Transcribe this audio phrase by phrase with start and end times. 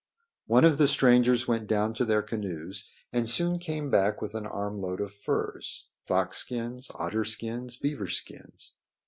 [0.47, 4.47] One of the strangers went down to their canoes and soon came back with an
[4.47, 8.73] armload of furs fox skins, otter skins, beaver skins.